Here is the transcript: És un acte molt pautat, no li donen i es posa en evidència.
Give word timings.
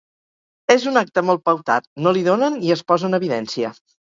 És 0.75 0.87
un 0.91 0.97
acte 1.01 1.23
molt 1.27 1.43
pautat, 1.49 1.85
no 2.07 2.15
li 2.19 2.25
donen 2.31 2.59
i 2.71 2.75
es 2.79 2.83
posa 2.93 3.09
en 3.13 3.21
evidència. 3.21 3.73